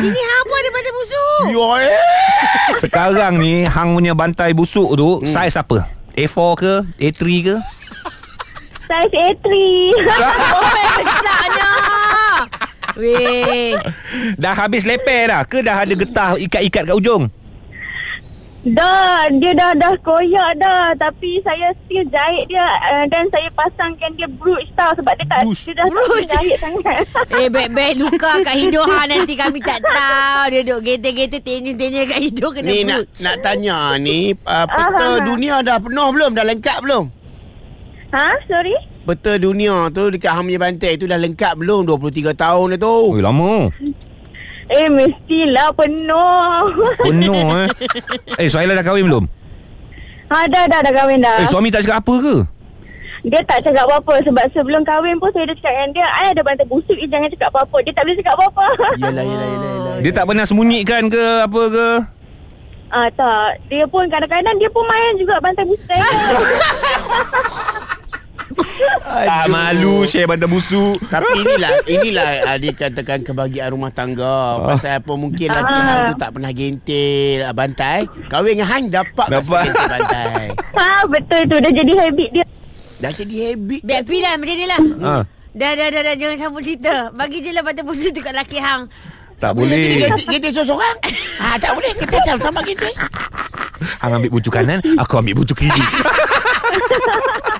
Ini 0.01 0.21
hang 0.21 0.43
pun 0.49 0.57
ada 0.57 0.69
bantal 0.73 0.93
busuk 0.97 1.41
Yo 1.53 1.65
eh. 1.77 1.93
Sekarang 2.81 3.37
ni 3.37 3.63
hang 3.69 3.93
punya 3.93 4.13
bantai 4.17 4.51
busuk 4.57 4.97
tu 4.97 5.21
hmm. 5.21 5.29
saiz 5.29 5.53
apa? 5.55 5.85
A4 6.17 6.37
ke? 6.59 6.73
A3 6.97 7.21
ke? 7.45 7.55
Saiz 8.89 9.11
A3 9.13 9.47
Oh 10.57 10.63
besarnya 10.99 11.70
Weh 13.01 13.73
Dah 14.41 14.53
habis 14.53 14.85
leper 14.85 15.33
dah 15.33 15.41
ke 15.49 15.65
dah 15.65 15.81
ada 15.81 15.93
getah 15.97 16.37
ikat-ikat 16.37 16.85
kat 16.85 16.95
ujung? 16.95 17.33
Dah 18.61 19.25
Dia 19.41 19.57
dah 19.57 19.73
dah 19.73 19.97
koyak 20.05 20.61
dah 20.61 20.93
Tapi 20.93 21.41
saya 21.41 21.73
still 21.81 22.05
jahit 22.13 22.45
dia 22.45 22.61
uh, 22.61 23.09
Dan 23.09 23.25
saya 23.33 23.49
pasangkan 23.57 24.13
dia 24.13 24.29
brooch 24.29 24.69
tau 24.77 24.93
Sebab 24.93 25.17
dia 25.17 25.25
tak 25.25 25.41
Brooch? 25.49 25.65
Dia 25.65 25.73
dah 25.81 25.85
Brooch? 25.89 26.29
jahit 26.29 26.57
sangat 26.61 27.01
Eh 27.41 27.49
baik-baik 27.49 27.97
luka 27.97 28.37
kat 28.45 28.55
hidung 28.61 28.85
ha, 28.85 29.09
Nanti 29.09 29.33
kami 29.33 29.57
tak 29.65 29.81
tahu 29.81 30.41
Dia 30.53 30.61
duduk 30.61 30.81
gete-gete 30.85 31.41
Tenya-tenya 31.41 32.01
kat 32.05 32.19
hidung 32.21 32.53
Kena 32.53 32.69
Ni 32.69 32.85
nak 32.85 33.01
brooch 33.01 33.17
nak 33.25 33.35
tanya 33.41 33.97
ni 33.97 34.37
uh, 34.45 34.65
peta 34.69 35.09
ah. 35.09 35.17
dunia 35.25 35.65
dah 35.65 35.81
penuh 35.81 36.09
belum? 36.13 36.37
Dah 36.37 36.45
lengkap 36.45 36.77
belum? 36.85 37.03
Ha? 38.13 38.45
Sorry? 38.45 38.90
Peta 39.01 39.33
dunia 39.41 39.89
tu 39.89 40.13
dekat 40.13 40.29
hang 40.29 40.45
punya 40.45 40.61
bantai 40.61 40.93
tu 40.93 41.09
dah 41.09 41.17
lengkap 41.17 41.57
belum? 41.57 41.89
23 41.89 42.37
tahun 42.37 42.65
dah 42.77 42.79
tu. 42.79 42.95
Oi 43.17 43.21
lama. 43.21 43.73
Eh 44.71 44.87
mestilah 44.87 45.67
penuh 45.75 46.63
Penuh 47.03 47.43
eh. 47.59 47.67
Eh 48.39 48.47
Suhaila 48.47 48.71
dah 48.71 48.85
kahwin 48.87 49.03
belum? 49.03 49.25
Ha 50.31 50.47
dah 50.47 50.63
dah 50.63 50.79
dah 50.79 50.93
kahwin 50.95 51.19
dah 51.19 51.43
Eh 51.43 51.47
suami 51.51 51.67
tak 51.67 51.83
cakap 51.83 51.99
apa 51.99 52.13
ke? 52.23 52.35
Dia 53.27 53.43
tak 53.43 53.67
cakap 53.67 53.83
apa-apa 53.83 54.23
Sebab 54.23 54.45
sebelum 54.55 54.87
kahwin 54.87 55.19
pun 55.19 55.27
Saya 55.35 55.51
dah 55.51 55.55
cakap 55.59 55.73
dengan 55.75 55.89
dia 55.91 56.07
I 56.07 56.31
ada 56.31 56.39
bantal 56.39 56.71
busuk 56.71 56.95
you 56.95 57.09
Jangan 57.11 57.27
cakap 57.35 57.51
apa-apa 57.51 57.77
Dia 57.83 57.91
tak 57.91 58.03
boleh 58.07 58.17
cakap 58.23 58.33
apa-apa 58.39 58.65
Yalah 58.95 59.23
yalah 59.27 59.27
yalah 59.27 59.69
yalah. 59.75 59.95
Dia 59.99 60.11
tak 60.15 60.25
pernah 60.31 60.45
sembunyikan 60.47 61.03
ke 61.11 61.23
apa 61.43 61.61
ke? 61.67 61.89
Ah 62.95 63.07
tak 63.11 63.49
Dia 63.67 63.83
pun 63.91 64.07
kadang-kadang 64.07 64.55
Dia 64.55 64.69
pun 64.71 64.87
main 64.87 65.19
juga 65.19 65.35
Bantal 65.43 65.67
busuk 65.67 65.83
Tak 69.01 69.45
malu 69.47 70.03
share 70.03 70.25
bantal 70.25 70.47
busuk. 70.47 70.95
Tapi 71.03 71.37
inilah 71.37 71.71
inilah 71.85 72.29
uh, 72.45 72.57
dikatakan 72.57 73.21
kebahagiaan 73.21 73.71
rumah 73.71 73.89
tangga. 73.89 74.61
Pasal 74.63 74.99
apa 74.99 75.13
mungkin 75.13 75.47
laki 75.47 75.59
Ah. 75.71 75.81
hang 75.81 76.01
tu 76.07 76.15
tak 76.17 76.29
pernah 76.31 76.51
gentil 76.51 77.37
uh, 77.41 77.51
bantai. 77.51 77.99
Kahwin 78.27 78.53
dengan 78.53 78.67
hang 78.67 78.85
dapat 78.87 79.27
Dapat. 79.29 79.63
gentil 79.67 79.87
bantai. 79.87 80.43
Ha 80.73 80.87
betul 81.05 81.41
tu 81.45 81.57
Dah 81.57 81.71
jadi 81.71 81.93
habit 81.99 82.29
dia 82.31 82.45
Dah 82.97 83.11
jadi 83.11 83.35
habit. 83.47 83.81
Biar 83.81 84.01
lah 84.03 84.33
macam 84.35 84.55
ni 84.55 84.65
lah 84.65 84.81
Ha. 85.01 85.13
Dah 85.51 85.71
dah 85.73 85.87
dah 85.89 86.01
dah 86.01 86.15
Jangan 86.15 86.37
sambung 86.37 86.61
cerita 86.61 87.09
Bagi 87.11 87.39
je 87.39 87.49
lah 87.49 87.59
bantal 87.59 87.83
busuk 87.83 88.09
tu 88.09 88.19
kat 88.19 88.31
laki 88.31 88.57
hang 88.57 88.85
Tak 89.37 89.51
boleh. 89.51 90.05
Gentil, 90.05 90.25
gentil 90.31 90.51
seorang-seorang. 90.53 90.97
Ah 91.39 91.57
tak 91.57 91.73
boleh 91.73 91.91
kita 91.91 92.15
sama-sama 92.23 92.61
gentil. 92.61 92.93
Hang 93.97 94.13
ambil 94.13 94.29
bucu 94.31 94.49
kanan, 94.49 94.77
aku 94.95 95.17
ambil 95.17 95.41
bucu 95.41 95.53
kiri. 95.55 95.81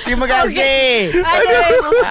Terima 0.00 0.22
kasih. 0.24 1.10
Aduh. 1.16 1.62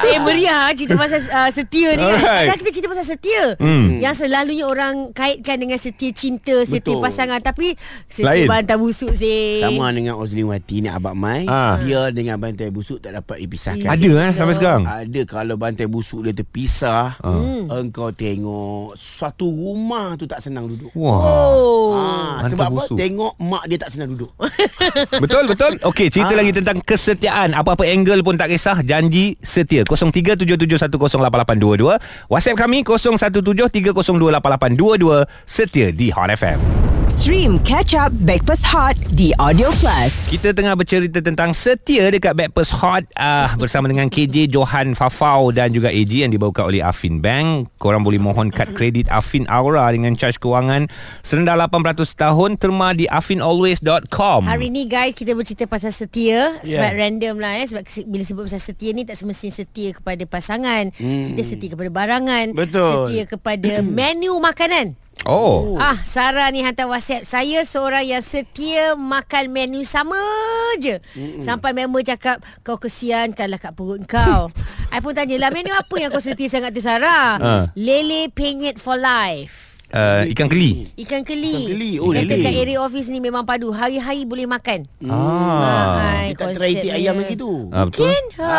Eh 0.06 0.20
meriah 0.20 0.68
cerita 0.74 0.96
pasal 0.96 1.22
uh, 1.22 1.50
setia 1.50 1.96
ni 1.96 2.03
kan. 2.03 2.56
Kita 2.56 2.70
cerita 2.72 2.88
pasal 2.88 3.06
setia. 3.06 3.56
Hmm. 3.56 4.00
Yang 4.00 4.25
selalunya 4.25 4.65
orang 4.65 5.12
kaitkan 5.12 5.56
dengan 5.58 5.77
setia 5.77 6.12
cinta, 6.12 6.60
setia 6.62 6.91
Betul. 6.91 7.03
pasangan 7.03 7.39
tapi 7.39 7.75
setia 8.06 8.25
Lain. 8.36 8.48
bantal 8.48 8.77
busuk 8.79 9.12
sih. 9.13 9.60
Sama 9.62 9.91
dengan 9.91 10.15
Ozliwati 10.15 10.82
ni 10.82 10.89
Abang 10.89 11.15
Mai 11.15 11.46
Ah. 11.46 11.79
Dia 11.79 12.10
dengan 12.10 12.36
bantai 12.38 12.68
busuk 12.68 13.00
tak 13.00 13.15
dapat 13.15 13.39
dipisahkan 13.39 13.88
Ada 13.88 14.10
eh 14.10 14.32
sampai 14.34 14.56
sekarang. 14.56 14.84
Ada 14.84 15.22
kalau 15.25 15.56
bantai 15.56 15.88
busuk 15.88 16.24
dia 16.24 16.34
terpisah 16.34 17.15
Ah. 17.20 17.79
Engkau 17.79 18.12
tengok 18.12 18.60
Suatu 18.94 19.46
rumah 19.46 20.15
tu 20.15 20.25
tak 20.25 20.41
senang 20.41 20.68
duduk 20.68 20.91
Wah. 20.94 21.20
Oh. 21.22 21.89
Ah, 21.91 22.32
Bantai 22.39 22.51
sebab 22.51 22.65
apa? 22.65 22.75
busuk. 22.75 22.98
Tengok 22.98 23.34
mak 23.39 23.63
dia 23.65 23.77
tak 23.77 23.91
senang 23.91 24.10
duduk. 24.12 24.32
Betul 25.24 25.44
betul. 25.48 25.74
Okey, 25.82 26.08
cerita 26.10 26.34
Ah. 26.34 26.38
Lagi 26.39 26.55
tentang 26.55 26.79
kesetiaan. 26.79 27.51
Apa-apa 27.51 27.84
angle 27.84 28.24
pun 28.24 28.39
tak 28.39 28.55
kisah, 28.55 28.79
janji 28.79 29.36
setia. 29.43 29.84
0377108822. 29.84 32.00
WhatsApp 32.31 32.55
kami 32.55 32.88
0173028822 32.88 35.27
setia 35.43 35.91
di 35.91 36.08
Hot 36.15 36.31
FM. 36.31 36.88
Stream 37.10 37.58
Catch 37.60 37.98
Up 37.98 38.13
Backpass 38.22 38.62
Hot 38.70 38.94
di 39.10 39.34
Audio 39.36 39.74
Plus. 39.74 40.30
Kita 40.30 40.54
tengah 40.54 40.78
bercerita 40.78 41.18
tentang 41.18 41.51
setia 41.51 42.06
dekat 42.08 42.38
Backpast 42.38 42.78
Hot 42.78 43.01
uh, 43.18 43.50
bersama 43.58 43.89
dengan 43.89 44.06
KJ 44.08 44.46
Johan 44.48 44.94
Fafau 44.94 45.50
dan 45.50 45.74
juga 45.74 45.89
AG 45.89 46.06
yang 46.08 46.30
dibawakan 46.30 46.70
oleh 46.70 46.86
Afin 46.86 47.18
Bank. 47.18 47.74
Korang 47.75 48.06
boleh 48.06 48.22
mohon 48.22 48.54
kad 48.54 48.70
kredit 48.72 49.10
Afin 49.10 49.50
Aura 49.50 49.89
dengan 49.89 50.13
caj 50.13 50.38
kewangan 50.38 50.86
serendah 51.20 51.58
8% 51.60 51.82
tahun 52.13 52.50
terma 52.56 52.94
di 52.94 53.10
afinalways.com. 53.10 54.46
Hari 54.46 54.70
ni 54.70 54.86
guys 54.86 55.18
kita 55.18 55.34
bercerita 55.34 55.66
pasal 55.66 55.89
setia 55.89 56.62
Yeah. 56.62 56.78
sebab 56.78 56.92
random 56.94 57.36
lah 57.42 57.58
eh 57.58 57.66
sebab 57.66 57.84
se- 57.84 58.06
bila 58.06 58.22
sebut 58.22 58.46
pasal 58.46 58.62
setia 58.62 58.94
ni 58.94 59.01
tak 59.01 59.18
semestinya 59.18 59.56
setia 59.58 59.89
kepada 59.92 60.22
pasangan. 60.24 60.94
Hmm. 60.94 61.25
Kita 61.25 61.42
setia 61.42 61.74
kepada 61.74 61.89
barangan, 61.89 62.54
Betul. 62.54 63.10
setia 63.10 63.24
kepada 63.25 63.82
menu 63.82 64.38
makanan. 64.38 64.94
Oh. 65.27 65.75
Ah, 65.75 65.99
Sarah 66.07 66.47
ni 66.47 66.63
hantar 66.63 66.88
WhatsApp. 66.88 67.27
Saya 67.27 67.67
seorang 67.67 68.07
yang 68.07 68.23
setia 68.23 68.95
makan 68.95 69.51
menu 69.51 69.83
sama 69.83 70.19
je. 70.79 71.03
Mm-mm. 71.15 71.43
Sampai 71.43 71.75
member 71.75 71.99
cakap, 72.07 72.39
kau 72.63 72.79
kesiankanlah 72.79 73.59
kat 73.59 73.75
perut 73.75 73.99
kau. 74.07 74.47
I 74.95 75.03
pun 75.03 75.11
tanyalah, 75.11 75.51
menu 75.51 75.75
apa 75.75 75.95
yang 75.99 76.09
kau 76.09 76.23
setia 76.23 76.47
sangat 76.47 76.71
tu 76.71 76.79
Sarah? 76.79 77.35
Ah. 77.35 77.63
Lele 77.75 78.31
penyet 78.31 78.79
for 78.79 78.95
life. 78.95 79.68
Uh, 79.89 80.22
ikan 80.29 80.46
keli. 80.46 80.86
Ikan 80.96 81.25
keli. 81.25 81.50
Ikan 81.50 81.74
keli. 81.74 81.91
Oh, 81.98 82.13
lele. 82.13 82.46
kat 82.46 82.53
area 82.53 82.77
office 82.77 83.10
ni 83.10 83.17
memang 83.17 83.41
padu. 83.41 83.74
Hari-hari 83.74 84.22
boleh 84.22 84.46
makan. 84.46 84.86
Ah. 85.10 85.98
hai, 85.98 86.25
Dia 86.29 86.38
tak 86.38 86.62
try 86.62 86.77
itik 86.77 86.93
ayam 86.93 87.17
lagi 87.17 87.34
tu. 87.34 87.74
Ah, 87.74 87.89
betul. 87.89 88.05
Mungkin. 88.05 88.24
Ha. 88.38 88.53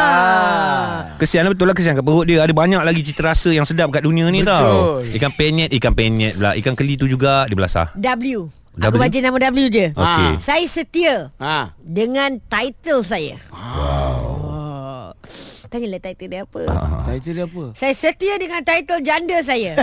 Kesian 1.17 1.47
lah 1.47 1.51
betul 1.55 1.67
lah 1.71 1.75
kesian 1.75 1.95
kat 1.95 2.03
perut 2.03 2.25
dia 2.25 2.41
Ada 2.41 2.51
banyak 2.51 2.83
lagi 2.83 3.01
cita 3.01 3.23
rasa 3.23 3.49
yang 3.49 3.65
sedap 3.65 3.89
kat 3.91 4.03
dunia 4.03 4.27
ni 4.29 4.41
Betul. 4.41 4.51
tau 4.51 5.05
Ikan 5.05 5.33
penyet 5.33 5.71
Ikan 5.71 5.93
penyet 5.93 6.33
pula 6.35 6.53
Ikan 6.57 6.75
keli 6.75 6.97
tu 6.97 7.05
juga 7.05 7.45
Dia 7.45 7.57
belasah 7.57 7.87
W. 7.97 8.49
Aku 8.81 8.97
W? 8.97 9.03
baca 9.03 9.19
nama 9.19 9.37
W 9.51 9.67
je. 9.69 9.87
Okey. 9.93 10.31
Saya 10.41 10.65
setia 10.65 11.15
Ha. 11.37 11.75
dengan 11.79 12.39
title 12.41 13.03
saya. 13.03 13.37
Wow. 13.53 14.40
Tanyalah 15.71 16.03
title 16.03 16.27
dia 16.27 16.43
apa. 16.43 16.63
Ah. 16.67 17.07
Saya 17.07 17.19
dia 17.23 17.47
apa? 17.47 17.65
Saya 17.79 17.95
setia 17.95 18.35
dengan 18.37 18.59
title 18.61 19.07
janda 19.07 19.39
saya. 19.39 19.79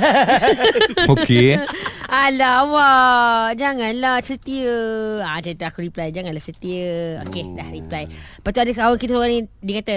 Okey 1.15 1.55
Alamak, 2.07 3.55
janganlah 3.55 4.19
setia. 4.19 4.75
Ah, 5.23 5.39
macam 5.39 5.55
tu 5.55 5.63
aku 5.63 5.79
reply, 5.83 6.11
janganlah 6.11 6.39
setia. 6.39 7.19
Okey, 7.23 7.55
dah 7.55 7.67
reply. 7.67 8.03
Lepas 8.07 8.51
tu 8.51 8.59
ada 8.59 8.71
kawan 8.71 8.95
kita 8.95 9.11
orang 9.11 9.31
ni, 9.31 9.39
dia 9.59 9.75
kata, 9.79 9.95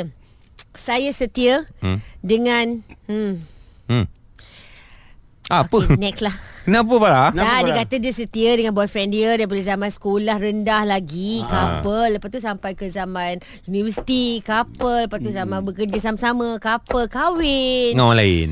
saya 0.75 1.11
setia 1.11 1.67
Hmm. 1.79 1.99
dengan... 2.19 2.83
Hmm. 3.07 3.39
hmm. 3.87 4.07
Apa? 5.51 5.79
Okay, 5.83 5.99
next 5.99 6.23
lah. 6.23 6.35
Kenapa 6.65 6.93
Farah? 7.01 7.29
Kenapa, 7.33 7.57
dia 7.65 7.73
Farah? 7.73 7.79
kata 7.85 7.95
dia 7.97 8.13
setia 8.13 8.51
dengan 8.53 8.73
boyfriend 8.77 9.11
dia 9.17 9.31
daripada 9.37 9.63
zaman 9.65 9.89
sekolah 9.89 10.37
rendah 10.37 10.83
lagi, 10.85 11.41
couple. 11.49 12.17
Lepas 12.17 12.29
tu 12.29 12.41
sampai 12.41 12.73
ke 12.77 12.87
zaman 12.93 13.41
universiti, 13.65 14.45
couple. 14.45 15.09
Lepas 15.09 15.19
tu 15.25 15.31
zaman 15.33 15.65
bekerja 15.65 15.99
sama-sama, 15.99 16.61
couple, 16.61 17.09
kahwin. 17.09 17.97
Dengan 17.97 18.07
orang 18.13 18.21
lain 18.21 18.51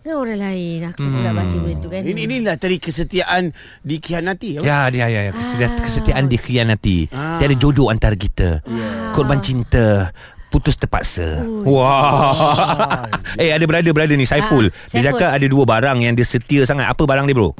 Kan 0.00 0.16
orang 0.16 0.40
lain. 0.40 0.78
Aku 0.88 1.04
pun 1.04 1.20
nak 1.20 1.36
baca 1.36 1.56
benda 1.60 1.76
tu 1.84 1.88
kan. 1.92 2.00
Ini 2.00 2.20
inilah 2.24 2.56
tadi 2.56 2.80
kesetiaan 2.80 3.52
dikhianati. 3.84 4.56
apa? 4.56 4.64
Ya, 4.64 4.88
dia, 4.88 5.06
ya, 5.12 5.28
ya. 5.28 5.32
Kesetiaan, 5.36 5.72
kesetiaan 5.76 6.24
dikhianati. 6.24 7.12
Ah. 7.12 7.36
Tiada 7.36 7.52
jodoh 7.60 7.92
antara 7.92 8.16
kita. 8.16 8.64
Korban 9.12 9.44
cinta. 9.44 10.08
Putus 10.50 10.74
terpaksa. 10.74 11.46
Wah. 11.62 13.06
eh, 13.40 13.54
ada 13.54 13.62
brother-brother 13.70 14.18
ni, 14.18 14.26
Saiful. 14.26 14.66
Ah, 14.66 14.90
Dia 14.90 15.14
cakap 15.14 15.30
ada 15.30 15.46
dua 15.46 15.62
barang 15.62 16.02
yang 16.02 16.18
dia 16.18 16.26
setia 16.26 16.66
sangat. 16.66 16.90
Apa 16.90 17.06
barang 17.06 17.30
dia, 17.30 17.38
bro? 17.38 17.54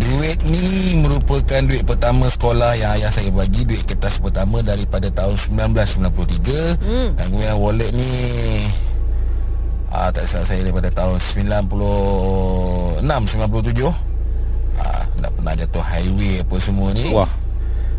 Duit 0.00 0.40
ni 0.48 0.96
merupakan 0.96 1.60
duit 1.60 1.84
pertama 1.84 2.32
sekolah 2.32 2.72
yang 2.80 2.96
ayah 2.96 3.12
saya 3.12 3.28
bagi 3.28 3.68
Duit 3.68 3.84
kertas 3.84 4.16
pertama 4.16 4.64
daripada 4.64 5.12
tahun 5.12 5.36
1993 5.36 6.80
hmm. 6.80 7.08
Dan 7.20 7.24
kemudian 7.28 7.56
wallet 7.60 7.92
ni 7.92 8.08
ah, 9.92 10.08
Tak 10.08 10.24
salah 10.24 10.48
saya 10.48 10.64
daripada 10.64 10.88
tahun 10.88 11.20
96, 11.20 13.04
97 13.04 13.04
ah, 14.80 15.04
Tak 15.20 15.30
pernah 15.36 15.54
jatuh 15.60 15.84
highway 15.84 16.40
apa 16.40 16.56
semua 16.56 16.88
ni 16.96 17.12
Wah. 17.12 17.28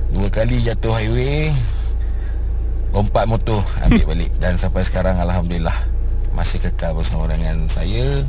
Dua 0.10 0.28
kali 0.34 0.58
jatuh 0.66 0.98
highway 0.98 1.54
Lompat 2.92 3.26
motor 3.26 3.60
ambil 3.82 4.04
balik 4.08 4.32
Dan 4.44 4.56
sampai 4.56 4.84
sekarang 4.84 5.16
Alhamdulillah 5.18 5.76
Masih 6.32 6.60
kekal 6.60 6.92
bersama 6.94 7.26
dengan 7.26 7.64
saya 7.68 8.24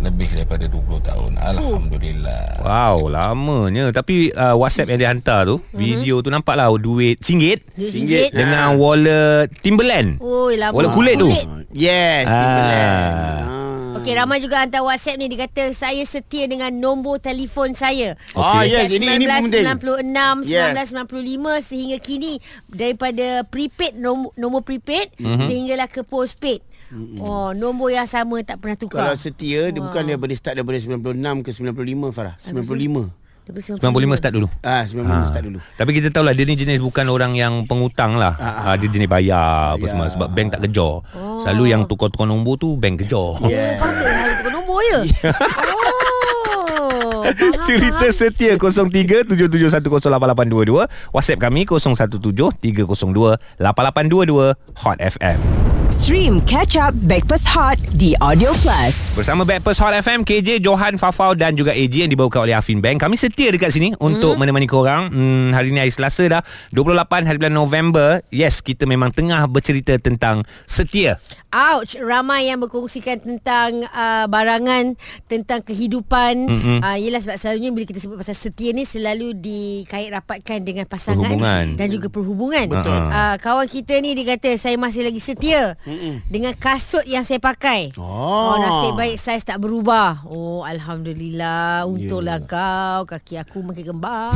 Lebih 0.00 0.28
daripada 0.34 0.64
20 0.64 0.80
tahun 1.00 1.32
Alhamdulillah 1.38 2.44
Wow, 2.64 3.12
lamanya. 3.12 3.92
Tapi 3.92 4.32
uh, 4.32 4.56
WhatsApp 4.56 4.88
yang 4.88 4.98
dia 4.98 5.10
hantar 5.12 5.44
tu, 5.44 5.60
mm-hmm. 5.60 5.76
video 5.76 6.14
tu 6.18 6.32
nampak 6.32 6.56
lah 6.56 6.72
duit 6.72 7.20
RM1 7.20 7.20
Duit 7.20 7.20
Singgit. 7.20 7.58
singgit. 7.92 8.28
dengan 8.32 8.80
wallet 8.80 9.52
Timberland. 9.60 10.16
Oi, 10.16 10.56
lama. 10.56 10.72
Wallet 10.72 10.92
kulit 10.92 11.20
tu. 11.20 11.28
Yes, 11.70 12.24
Ah. 12.24 12.32
Timberland. 12.32 13.44
Ah. 13.44 13.53
Okey, 14.04 14.20
ramai 14.20 14.36
juga 14.36 14.60
hantar 14.60 14.84
WhatsApp 14.84 15.16
ni 15.16 15.32
dia 15.32 15.48
kata 15.48 15.72
saya 15.72 16.04
setia 16.04 16.44
dengan 16.44 16.68
nombor 16.76 17.24
telefon 17.24 17.72
saya. 17.72 18.20
Ah, 18.36 18.60
yes, 18.60 18.92
ini 18.92 19.08
ini 19.08 19.24
penting. 19.24 19.64
1996, 19.64 20.44
Yes. 20.44 20.76
1995 20.76 21.64
sehingga 21.64 21.96
kini 22.04 22.36
daripada 22.68 23.48
prepaid 23.48 23.96
nombor, 23.96 24.36
nombor 24.36 24.60
prepaid 24.60 25.08
mm-hmm. 25.16 25.48
sehinggalah 25.48 25.88
ke 25.88 26.04
postpaid. 26.04 26.60
Mm-hmm. 26.92 27.24
Oh, 27.24 27.56
nombor 27.56 27.96
yang 27.96 28.04
sama 28.04 28.44
tak 28.44 28.60
pernah 28.60 28.76
tukar. 28.76 29.08
Kalau 29.08 29.16
setia 29.16 29.72
dia 29.72 29.80
bukan 29.80 30.04
daripada 30.04 30.36
start 30.36 30.60
daripada 30.60 30.76
96 30.84 31.40
ke 31.40 31.50
95 31.56 32.12
Farah. 32.12 32.36
95. 32.44 33.23
Daripada 33.44 33.76
95 33.76 34.16
start 34.16 34.32
dulu. 34.32 34.48
Ah 34.60 34.82
95 34.82 35.28
start 35.28 35.42
dulu. 35.44 35.58
Tapi 35.74 35.90
kita 35.92 36.08
tahu 36.08 36.22
lah 36.22 36.32
Dia 36.32 36.42
ni 36.42 36.54
jenis 36.54 36.78
bukan 36.78 37.06
orang 37.06 37.32
yang 37.32 37.64
pengutang 37.64 38.14
lah 38.14 38.34
Ah, 38.34 38.64
ah, 38.64 38.74
Dia 38.74 38.88
jenis 38.88 39.04
bayar 39.04 39.76
apa 39.76 39.78
Ya. 39.78 39.86
semua 39.86 40.08
Sebab 40.08 40.26
bank 40.28 40.48
tak 40.50 40.60
kejar 40.64 41.04
Selalu 41.38 41.62
yang 41.68 41.84
tukar-tukar 41.84 42.24
nombor 42.24 42.56
tu 42.56 42.72
Bank 42.74 42.98
kejar 42.98 43.36
Yeah. 43.44 43.76
Oh, 43.76 43.84
patutlah 43.84 44.16
ada 44.16 44.32
tukar 44.34 44.50
nombor 44.50 44.78
ya. 44.86 44.96
oh. 44.96 45.02
faham, 47.22 47.62
Cerita 47.62 48.02
faham. 48.02 48.16
setia 48.16 48.56
0377108822 48.56 50.88
WhatsApp 51.12 51.38
kami 51.38 51.62
0173028822 51.66 54.54
Hot 54.78 54.98
FM 54.98 55.38
Stream 55.92 56.40
Catch 56.48 56.80
Up 56.80 56.96
Backpass 57.04 57.44
Hot 57.44 57.76
di 58.00 58.16
Audio 58.16 58.56
Plus. 58.64 59.12
Bersama 59.12 59.44
Backpast 59.44 59.84
Hot 59.84 59.92
FM 59.92 60.24
KJ, 60.24 60.64
Johan, 60.64 60.96
Fafau 60.96 61.36
dan 61.36 61.52
juga 61.52 61.76
AG 61.76 61.92
Yang 61.92 62.16
dibawakan 62.16 62.48
oleh 62.48 62.56
Afin 62.56 62.80
Bank 62.80 63.04
Kami 63.04 63.20
setia 63.20 63.52
dekat 63.52 63.68
sini 63.68 63.92
Untuk 64.00 64.40
menemani 64.40 64.64
korang 64.64 65.12
hmm, 65.12 65.52
Hari 65.52 65.68
ni 65.74 65.80
hari 65.82 65.92
Selasa 65.92 66.24
dah 66.24 66.42
28 66.72 67.28
hari 67.28 67.36
bulan 67.36 67.52
November 67.52 68.08
Yes, 68.32 68.64
kita 68.64 68.88
memang 68.88 69.12
tengah 69.12 69.44
bercerita 69.44 70.00
tentang 70.00 70.48
setia 70.64 71.20
Ouch, 71.54 71.94
ramai 72.02 72.50
yang 72.50 72.58
berkongsikan 72.58 73.22
tentang 73.22 73.86
uh, 73.94 74.26
barangan, 74.26 74.98
tentang 75.30 75.62
kehidupan. 75.62 76.50
Mm-hmm. 76.50 76.78
Uh, 76.82 76.98
yelah 76.98 77.22
sebab 77.22 77.38
selalunya 77.38 77.70
bila 77.70 77.86
kita 77.86 78.02
sebut 78.02 78.18
pasal 78.18 78.34
setia 78.34 78.74
ni 78.74 78.82
selalu 78.82 79.38
dikait 79.38 80.10
rapatkan 80.10 80.58
dengan 80.66 80.82
pasangan 80.90 81.30
Perhubungan. 81.30 81.78
dan 81.78 81.86
juga 81.94 82.10
perhubungan. 82.10 82.66
Betul. 82.66 82.98
Uh, 82.98 83.38
kawan 83.38 83.70
kita 83.70 83.94
ni 84.02 84.18
dia 84.18 84.34
kata 84.34 84.58
saya 84.58 84.74
masih 84.74 85.06
lagi 85.06 85.22
setia 85.22 85.73
dengan 86.30 86.52
kasut 86.56 87.04
yang 87.04 87.22
saya 87.26 87.38
pakai. 87.38 87.92
Oh. 87.98 88.54
oh 88.54 88.56
nasib 88.60 88.92
baik 88.96 89.16
saiz 89.18 89.44
tak 89.44 89.60
berubah. 89.60 90.24
Oh 90.26 90.62
alhamdulillah, 90.64 91.84
untunglah 91.84 92.40
yeah. 92.40 92.48
kau, 92.48 93.00
kaki 93.08 93.38
aku 93.40 93.60
makin 93.60 93.94
kembang. 93.94 94.34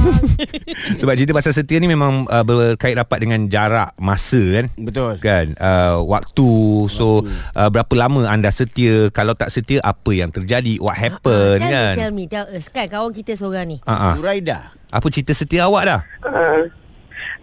Sebab 1.01 1.15
cerita 1.17 1.33
pasal 1.33 1.53
setia 1.55 1.81
ni 1.81 1.89
memang 1.91 2.29
uh, 2.29 2.45
berkait 2.45 2.99
rapat 2.99 3.19
dengan 3.23 3.41
jarak 3.49 3.95
masa 3.99 4.41
kan 4.55 4.67
Betul. 4.79 5.13
kan 5.19 5.47
uh, 5.59 6.01
waktu 6.07 6.51
so 6.91 7.23
uh, 7.55 7.69
berapa 7.69 7.93
lama 7.95 8.27
anda 8.27 8.49
setia 8.49 9.11
kalau 9.11 9.35
tak 9.35 9.51
setia 9.51 9.83
apa 9.83 10.11
yang 10.15 10.31
terjadi 10.31 10.79
what 10.79 10.97
happen 10.97 11.59
tell 11.59 11.71
kan 11.71 11.93
me, 11.95 11.99
tell 11.99 12.13
me, 12.15 12.25
tell 12.27 12.47
us 12.51 12.67
kan 12.71 12.87
kawan 12.87 13.13
kita 13.13 13.35
seorang 13.35 13.67
ni. 13.69 13.79
Zuraida. 13.87 14.73
apa 14.89 15.07
cerita 15.13 15.33
setia 15.37 15.69
awak 15.69 15.83
dah 15.85 16.01
Uh, 16.19 16.69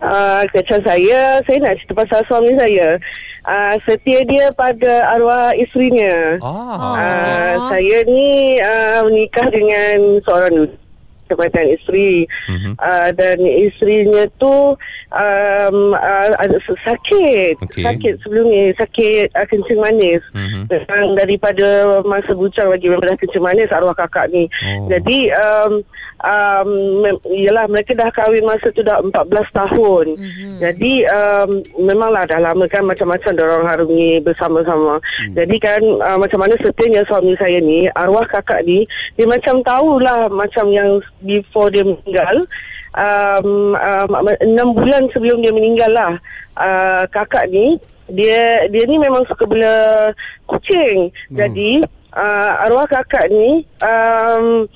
uh, 0.02 0.42
macam 0.50 0.80
saya, 0.84 1.40
saya 1.46 1.58
nak 1.62 1.76
cerita 1.80 1.94
pasal 1.96 2.20
suami 2.28 2.52
saya. 2.58 3.00
Uh, 3.46 3.76
setia 3.86 4.26
dia 4.26 4.50
pada 4.56 5.14
arwah 5.16 5.54
isterinya. 5.54 6.42
oh. 6.42 6.94
Uh, 6.98 7.54
saya 7.70 7.98
ni 8.10 8.58
uh, 8.60 9.06
menikah 9.06 9.48
dengan 9.54 10.20
seorang 10.26 10.68
tempatan 11.26 11.66
isteri 11.70 12.26
Mhm. 12.46 12.72
uh, 12.78 13.10
dan 13.12 13.38
isterinya 13.40 14.26
tu 14.36 14.78
um, 15.12 15.78
uh, 15.92 16.30
ada 16.36 16.56
s- 16.56 16.80
sakit 16.80 17.56
Okey. 17.60 17.82
sakit 17.82 18.14
sebelum 18.20 18.46
ni 18.46 18.70
sakit 18.72 19.32
uh, 19.32 19.46
kencing 19.46 19.78
manis 19.78 20.22
Mhm. 20.32 20.68
memang 20.68 21.06
daripada 21.16 21.68
masa 22.04 22.32
bujang 22.32 22.68
lagi 22.68 22.86
memang 22.86 23.06
dah 23.06 23.18
kencing 23.18 23.42
manis 23.42 23.70
arwah 23.70 23.94
kakak 23.94 24.30
ni 24.30 24.46
Oh. 24.62 24.88
jadi 24.88 25.18
um, 25.34 25.72
um, 26.22 26.70
yelah 27.28 27.66
mereka 27.66 27.94
dah 27.94 28.10
kahwin 28.10 28.44
masa 28.44 28.70
tu 28.70 28.82
dah 28.82 29.00
14 29.00 29.26
tahun 29.52 30.06
Mhm. 30.16 30.54
jadi 30.60 30.94
um, 31.08 31.50
memanglah 31.80 32.24
dah 32.24 32.40
lama 32.40 32.66
kan 32.66 32.84
macam-macam 32.84 33.32
orang 33.36 33.66
harungi 33.68 34.22
bersama-sama 34.22 34.98
Hmm. 34.98 35.34
jadi 35.34 35.56
kan 35.58 35.82
uh, 36.00 36.18
macam 36.18 36.40
mana 36.40 36.54
setianya 36.56 37.02
suami 37.04 37.34
saya 37.36 37.58
ni 37.58 37.88
arwah 37.92 38.26
kakak 38.26 38.62
ni 38.64 38.84
dia 39.14 39.26
macam 39.26 39.62
tahulah 39.62 40.28
macam 40.28 40.68
yang 40.68 41.00
before 41.26 41.74
dia 41.74 41.82
meninggal 41.82 42.46
um, 42.96 43.74
um, 43.76 44.12
enam 44.40 44.72
bulan 44.72 45.10
sebelum 45.12 45.42
dia 45.42 45.52
meninggal 45.52 45.92
lah 45.92 46.14
uh, 46.56 47.04
kakak 47.10 47.50
ni 47.52 47.82
dia 48.06 48.70
dia 48.70 48.84
ni 48.86 49.02
memang 49.02 49.26
suka 49.26 49.50
bela 49.50 50.14
kucing 50.46 51.10
hmm. 51.10 51.36
jadi 51.36 51.72
uh, 52.14 52.64
arwah 52.70 52.86
kakak 52.86 53.28
ni 53.34 53.66
um, 53.82 54.70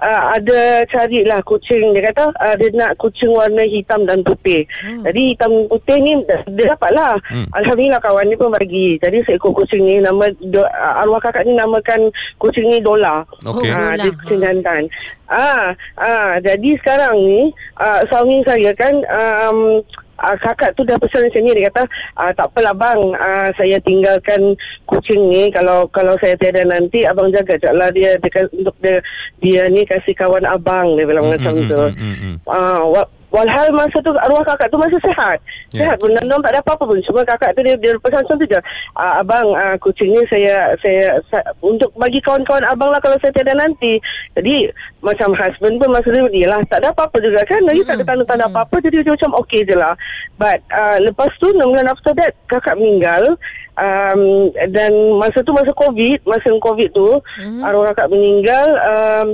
uh, 0.00 0.22
ada 0.34 0.82
carilah 0.88 1.40
kucing 1.44 1.94
dia 1.94 2.10
kata 2.10 2.34
uh, 2.34 2.54
dia 2.58 2.70
nak 2.74 2.98
kucing 2.98 3.30
warna 3.30 3.62
hitam 3.62 4.06
dan 4.08 4.24
putih. 4.24 4.66
Hmm. 4.82 5.04
Jadi 5.06 5.34
hitam 5.34 5.52
putih 5.70 5.98
ni 6.00 6.12
dia 6.54 6.74
dapatlah. 6.74 7.20
Hmm. 7.28 7.46
Alhamdulillah 7.54 8.00
kawan 8.02 8.26
ni 8.26 8.34
pun 8.34 8.50
bagi. 8.50 8.96
Jadi 8.98 9.22
seekor 9.26 9.54
kucing 9.54 9.84
ni 9.84 10.00
nama 10.02 10.30
do, 10.40 10.62
uh, 10.64 11.02
arwah 11.02 11.20
kakak 11.22 11.46
ni 11.46 11.54
namakan 11.54 12.10
kucing 12.40 12.66
ni 12.70 12.78
Dola. 12.82 13.22
Okey. 13.44 13.70
Uh, 13.70 13.94
dia 14.00 14.10
kucing 14.14 14.40
jantan. 14.42 14.82
Ah, 15.24 15.72
ah, 15.96 16.36
jadi 16.36 16.76
sekarang 16.76 17.16
ni 17.16 17.48
uh, 17.80 18.04
suami 18.12 18.44
saya 18.44 18.76
kan 18.76 18.92
um, 19.08 19.80
uh, 20.20 20.36
kakak 20.38 20.74
tu 20.76 20.82
dah 20.86 20.98
pesan 21.00 21.26
macam 21.26 21.40
ni 21.42 21.50
dia 21.54 21.70
kata 21.70 21.82
uh, 22.18 22.32
tak 22.34 22.46
apalah 22.52 22.74
bang. 22.74 23.00
Uh, 23.16 23.48
saya 23.56 23.76
tinggalkan 23.82 24.54
kucing 24.86 25.22
ni. 25.30 25.50
Kalau 25.50 25.86
kalau 25.90 26.14
saya 26.20 26.38
tiada 26.38 26.62
nanti 26.62 27.02
abang 27.06 27.30
jaga 27.30 27.58
jaklah 27.58 27.90
dia, 27.90 28.18
dia 28.20 28.42
untuk 28.50 28.76
dia 28.78 28.98
dia 29.40 29.62
ni 29.70 29.82
kasih 29.86 30.14
kawan 30.14 30.44
abang. 30.46 30.94
Dia 30.94 31.06
bilang 31.08 31.26
mm, 31.28 31.32
macam 31.38 31.54
mm, 31.54 31.66
tu. 31.66 31.82
mm, 31.82 31.96
mm, 31.98 32.16
mm. 32.20 32.34
Uh, 32.46 33.06
Walhal 33.34 33.74
masa 33.74 33.98
tu 33.98 34.14
arwah 34.14 34.46
kakak 34.46 34.70
tu 34.70 34.78
masih 34.78 35.00
sehat. 35.02 35.42
Yeah. 35.74 35.90
Sehat 35.90 35.96
pun 35.98 36.14
dan 36.14 36.30
tak 36.38 36.54
ada 36.54 36.62
apa-apa 36.62 36.86
pun. 36.86 37.02
Cuma 37.02 37.26
kakak 37.26 37.50
tu 37.58 37.66
dia 37.66 37.74
dia 37.74 37.98
pesan 37.98 38.22
macam 38.22 38.38
tu 38.38 38.46
je. 38.46 38.60
Uh, 38.94 39.14
abang 39.18 39.50
uh, 39.58 39.74
kucing 39.82 40.14
ni 40.14 40.22
saya 40.30 40.70
saya 40.78 41.18
sa, 41.26 41.42
untuk 41.58 41.90
bagi 41.98 42.22
kawan-kawan 42.22 42.62
abang 42.62 42.94
lah 42.94 43.02
kalau 43.02 43.18
saya 43.18 43.34
tiada 43.34 43.58
nanti. 43.58 43.98
Jadi 44.38 44.70
macam 45.02 45.34
husband 45.34 45.82
pun 45.82 45.90
masa 45.90 46.14
tu 46.14 46.30
dia 46.30 46.46
lah 46.46 46.62
tak 46.70 46.78
ada 46.86 46.94
apa-apa 46.94 47.18
juga 47.18 47.42
kan. 47.42 47.58
Lagi 47.66 47.82
mm-hmm. 47.82 47.90
tak 47.90 47.96
ada 47.98 48.04
tanda-tanda 48.06 48.46
mm-hmm. 48.46 48.54
apa-apa 48.54 48.76
jadi 48.86 48.96
dia 49.02 49.12
macam 49.18 49.32
okey 49.42 49.60
je 49.66 49.74
lah. 49.74 49.94
But 50.38 50.62
uh, 50.70 51.02
lepas 51.02 51.34
tu 51.42 51.50
6 51.50 51.58
bulan 51.58 51.90
after 51.90 52.14
that 52.14 52.38
kakak 52.46 52.78
meninggal. 52.78 53.34
Um, 53.74 54.54
dan 54.70 54.94
masa 55.18 55.42
tu 55.42 55.50
masa 55.50 55.74
covid 55.74 56.22
masa 56.22 56.46
covid 56.62 56.94
tu 56.94 57.18
mm-hmm. 57.18 57.66
arwah 57.66 57.90
kakak 57.90 58.14
meninggal 58.14 58.78
um, 58.78 59.26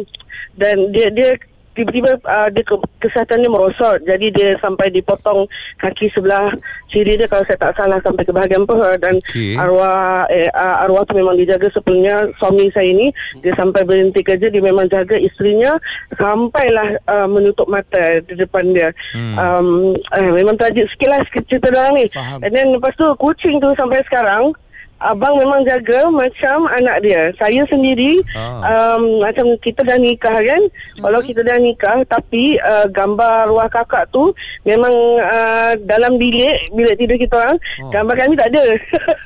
dan 0.56 0.88
dia 0.88 1.12
dia 1.12 1.36
tiba-tiba 1.74 2.18
uh, 2.26 2.48
dia 2.50 2.62
ke, 2.66 2.74
kesihatan 3.00 3.46
dia 3.46 3.50
merosot. 3.50 3.98
Jadi 4.02 4.26
dia 4.34 4.50
sampai 4.58 4.90
dipotong 4.90 5.46
kaki 5.78 6.10
sebelah 6.10 6.50
kiri 6.90 7.16
dia. 7.16 7.30
Kalau 7.30 7.44
saya 7.46 7.58
tak 7.58 7.74
salah 7.78 7.98
sampai 8.02 8.22
ke 8.26 8.32
bahagian 8.34 8.66
peha 8.66 8.98
dan 8.98 9.18
okay. 9.22 9.54
arwah 9.56 10.26
eh, 10.28 10.50
uh, 10.50 10.84
arwah 10.86 11.02
tu 11.06 11.14
memang 11.14 11.38
dijaga 11.38 11.70
sepenuhnya 11.70 12.28
suami 12.36 12.68
saya 12.74 12.90
ini. 12.90 13.14
Dia 13.40 13.54
sampai 13.54 13.86
berhenti 13.86 14.20
kerja 14.20 14.50
dia 14.50 14.62
memang 14.62 14.90
jaga 14.90 15.16
isterinya. 15.16 15.78
Sampailah 16.18 16.98
uh, 17.06 17.28
menutup 17.30 17.70
mata 17.70 18.18
di 18.24 18.34
depan 18.34 18.74
dia. 18.74 18.90
Hmm. 19.14 19.36
um, 19.38 19.68
uh, 20.10 20.32
memang 20.34 20.58
tragik 20.58 20.90
sikit 20.90 21.08
lah 21.10 21.20
cerita 21.30 21.70
dalam 21.70 21.94
ni. 21.96 22.06
Dan 22.42 22.76
lepas 22.76 22.94
tu 22.98 23.06
kucing 23.16 23.62
tu 23.62 23.70
sampai 23.78 24.02
sekarang 24.06 24.52
Abang 25.00 25.40
memang 25.40 25.64
jaga 25.64 26.12
macam 26.12 26.68
anak 26.68 27.00
dia. 27.00 27.32
Saya 27.40 27.64
sendiri 27.66 28.20
ah. 28.36 28.96
um, 28.96 29.24
macam 29.24 29.56
kita 29.58 29.80
dah 29.80 29.96
nikah 29.96 30.36
kan. 30.44 30.62
Mm-hmm. 30.62 31.02
Kalau 31.02 31.20
kita 31.24 31.40
dah 31.40 31.56
nikah 31.56 31.98
tapi 32.04 32.60
uh, 32.60 32.84
gambar 32.92 33.48
ruah 33.48 33.68
kakak 33.72 34.12
tu 34.12 34.32
memang 34.68 34.92
uh, 35.24 35.72
dalam 35.88 36.20
bilik 36.20 36.68
bilik 36.76 37.00
tidur 37.00 37.16
kita 37.16 37.34
orang 37.40 37.56
oh. 37.56 37.90
gambar 37.90 38.14
kami 38.14 38.34
tak 38.36 38.48
ada. 38.52 38.64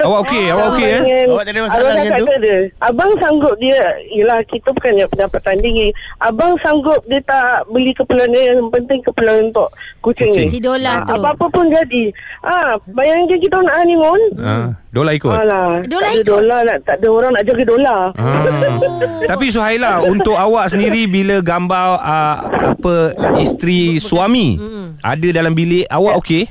Awak 0.07 0.21
okey, 0.29 0.45
awak 0.55 0.67
okey 0.75 0.89
eh? 0.89 1.03
Awak 1.27 1.45
tak 1.45 1.53
ada 1.53 1.61
masalah 1.67 1.91
dengan 1.99 2.21
tu? 2.21 2.27
Ada. 2.35 2.57
Abang 2.79 3.13
sanggup 3.19 3.55
dia 3.59 3.79
yalah 4.15 4.41
kita 4.47 4.69
bukan 4.71 4.93
pendapatan 5.11 5.57
tinggi. 5.59 5.89
Abang 6.23 6.55
sanggup 6.63 7.03
dia 7.11 7.21
tak 7.27 7.67
beli 7.67 7.91
keperluan 7.91 8.31
dia 8.31 8.55
yang 8.55 8.71
penting 8.71 9.03
keperluan 9.03 9.51
untuk 9.51 9.69
kucing, 10.05 10.31
kucing. 10.31 10.47
ni. 10.47 10.53
Si 10.55 10.59
Dola 10.63 11.03
ha, 11.03 11.07
tu. 11.07 11.19
Apa-apa 11.19 11.47
pun 11.51 11.67
jadi. 11.67 12.15
Ah, 12.47 12.77
ha, 12.77 12.83
bayangkan 12.95 13.39
kita 13.43 13.57
nak 13.59 13.77
honeymoon. 13.83 14.23
Ha. 14.39 14.55
Dola 14.95 15.11
ikut. 15.11 15.35
Alah, 15.35 15.83
dola 15.91 16.07
tak 16.07 16.15
ikut. 16.15 16.27
Dola 16.31 16.57
nak 16.63 16.79
tak 16.87 16.97
ada 17.03 17.09
orang 17.11 17.31
nak 17.35 17.45
jaga 17.51 17.63
dola. 17.67 17.97
Ah. 18.15 18.47
Tapi 19.35 19.47
Suhaila 19.51 20.07
untuk 20.07 20.39
awak 20.39 20.71
sendiri 20.71 21.11
bila 21.11 21.43
gambar 21.43 21.99
uh, 21.99 22.37
apa 22.79 22.95
isteri 23.43 23.99
suami 23.99 24.55
hmm. 24.55 25.03
ada 25.03 25.29
dalam 25.35 25.51
bilik 25.51 25.91
awak 25.91 26.23
okey? 26.23 26.47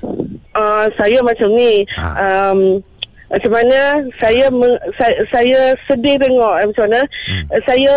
Uh, 0.52 0.92
saya 1.00 1.24
macam 1.24 1.56
ni. 1.56 1.88
Ah. 1.96 2.52
Um, 2.52 2.84
macam 3.32 3.52
mana 3.56 3.80
saya 4.20 4.46
me, 4.52 4.76
saya, 5.00 5.16
saya 5.32 5.60
sedih 5.88 6.20
tengok 6.20 6.54
eh, 6.60 6.66
macam 6.68 6.84
mana 6.86 7.02
hmm. 7.08 7.48
saya 7.64 7.94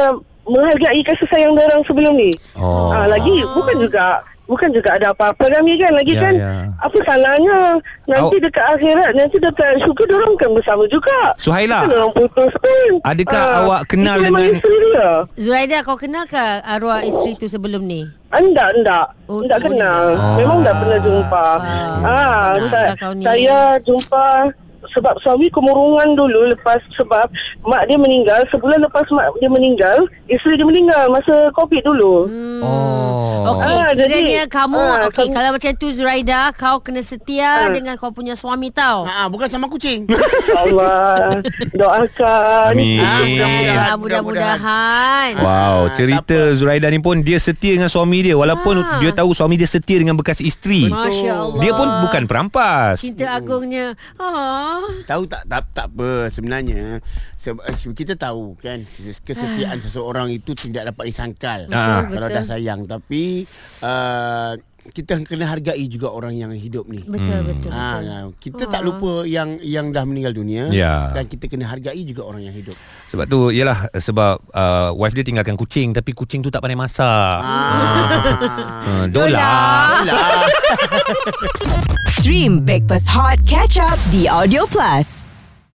menghargai 0.46 1.02
kasih 1.02 1.26
sayang 1.26 1.58
orang 1.58 1.82
sebelum 1.82 2.14
ni. 2.14 2.30
Oh. 2.54 2.94
Uh, 2.94 3.10
lagi 3.10 3.42
bukan 3.50 3.82
juga 3.82 4.22
Bukan 4.46 4.70
juga 4.70 4.94
ada 4.94 5.10
apa-apa 5.10 5.44
kami 5.50 5.74
kan 5.74 5.90
lagi 5.90 6.14
ya, 6.14 6.22
kan 6.22 6.34
ya. 6.38 6.54
Apa 6.78 6.98
salahnya 7.02 7.58
Nanti 8.06 8.36
oh. 8.38 8.42
dekat 8.42 8.64
akhirat 8.78 9.10
Nanti 9.18 9.36
dekat 9.42 9.82
syurga 9.82 10.04
Diorang 10.06 10.34
kan 10.38 10.50
bersama 10.54 10.84
juga 10.86 11.18
Suhaila 11.34 11.90
Diorang 11.90 12.12
putus 12.14 12.52
pun 12.54 12.92
Adakah 13.02 13.42
ha. 13.42 13.58
awak 13.66 13.82
kenal 13.90 14.16
dengan 14.22 14.54
Zuraida 15.34 15.82
kau 15.82 15.98
kenal 15.98 16.30
ke 16.30 16.38
Arwah 16.62 17.02
isteri 17.02 17.34
tu 17.34 17.50
sebelum 17.50 17.82
ni 17.82 18.06
Enggak, 18.26 18.74
enggak. 18.74 19.06
Oh, 19.30 19.38
enggak 19.38 19.64
kenal. 19.64 20.18
Oh. 20.18 20.34
Memang 20.34 20.58
tak 20.66 20.74
pernah 20.82 20.98
jumpa. 20.98 21.46
Ah, 21.62 22.04
ah 22.04 22.48
enggak. 22.58 22.88
Saya 23.22 23.58
jumpa 23.86 24.50
sebab 24.92 25.18
suami 25.22 25.50
kemurungan 25.50 26.14
dulu 26.18 26.52
lepas 26.54 26.82
sebab 26.94 27.30
mak 27.66 27.86
dia 27.88 27.98
meninggal 27.98 28.44
sebulan 28.50 28.82
lepas 28.86 29.06
mak 29.14 29.30
dia 29.38 29.50
meninggal 29.50 30.06
isteri 30.26 30.58
dia 30.58 30.66
meninggal 30.66 31.10
masa 31.10 31.50
covid 31.54 31.82
dulu. 31.82 32.26
Hmm. 32.26 32.62
oh. 32.62 33.06
Okey 33.46 33.78
ah, 33.78 33.90
kiranya 33.94 34.42
kamu 34.50 34.80
ah, 34.82 35.06
okey 35.06 35.30
kalau 35.30 35.54
macam 35.54 35.70
tu 35.78 35.88
Zuraida 35.94 36.50
kau 36.58 36.82
kena 36.82 36.98
setia 36.98 37.70
ah. 37.70 37.70
dengan 37.70 37.94
kau 37.94 38.10
punya 38.10 38.34
suami 38.34 38.74
tau. 38.74 39.06
Ha 39.06 39.30
bukan 39.30 39.46
sama 39.46 39.70
kucing. 39.70 40.10
Allah 40.66 41.38
doakan. 41.70 42.74
Amin. 42.74 42.98
Ah, 43.70 43.94
mudah-mudahan. 43.94 45.38
Wow 45.38 45.94
cerita 45.94 46.58
Zuraida 46.58 46.90
ni 46.90 46.98
pun 46.98 47.22
dia 47.22 47.38
setia 47.38 47.78
dengan 47.78 47.90
suami 47.90 48.26
dia 48.26 48.34
walaupun 48.34 48.82
ah. 48.82 48.98
dia 48.98 49.14
tahu 49.14 49.30
suami 49.30 49.54
dia 49.54 49.70
setia 49.70 50.02
dengan 50.02 50.18
bekas 50.18 50.42
isteri. 50.42 50.90
masya-Allah 50.90 51.62
dia 51.62 51.72
pun 51.72 51.88
bukan 52.08 52.22
perampas. 52.26 52.98
Cinta 52.98 53.30
agungnya. 53.38 53.94
Ah 54.18 54.75
Tahu 55.06 55.22
tak 55.28 55.42
tak 55.46 55.62
tak 55.72 55.86
apa 55.92 56.28
sebenarnya? 56.32 57.00
Kita 57.94 58.14
tahu 58.18 58.58
kan 58.58 58.82
kesetiaan 59.24 59.78
seseorang 59.80 60.32
itu 60.32 60.52
tidak 60.52 60.92
dapat 60.94 61.10
disangkal. 61.12 61.60
Ah. 61.70 62.06
kalau 62.08 62.28
dah 62.28 62.44
sayang. 62.44 62.84
Tapi 62.86 63.46
uh, 63.82 64.52
kita 64.90 65.20
kena 65.26 65.50
hargai 65.50 65.84
juga 65.90 66.14
orang 66.14 66.34
yang 66.38 66.50
hidup 66.54 66.86
ni. 66.86 67.02
Betul 67.02 67.42
hmm. 67.42 67.48
betul. 67.50 67.70
Ha, 67.74 67.86
betul. 67.98 68.26
kita 68.38 68.64
ha. 68.66 68.72
tak 68.72 68.82
lupa 68.86 69.26
yang 69.26 69.58
yang 69.60 69.90
dah 69.90 70.06
meninggal 70.06 70.32
dunia 70.32 70.70
ya. 70.70 71.10
dan 71.10 71.26
kita 71.26 71.50
kena 71.50 71.66
hargai 71.66 71.98
juga 72.06 72.22
orang 72.22 72.46
yang 72.46 72.54
hidup. 72.54 72.78
Sebab 73.10 73.26
tu 73.26 73.50
ialah 73.50 73.90
sebab 73.92 74.38
uh, 74.54 74.90
wife 74.94 75.14
dia 75.18 75.26
tinggalkan 75.26 75.58
kucing 75.58 75.90
tapi 75.90 76.14
kucing 76.14 76.40
tu 76.40 76.48
tak 76.48 76.62
pandai 76.62 76.78
masak. 76.78 77.40
Ha. 77.42 77.58
Ha. 78.86 78.92
Dola. 79.10 79.50
Dola. 80.06 80.22
Stream 82.06 82.62
Breakfast 82.62 83.10
Hot 83.10 83.42
Catch 83.42 83.82
Up 83.82 83.98
di 84.14 84.30
Audio 84.30 84.64
Plus. 84.70 85.25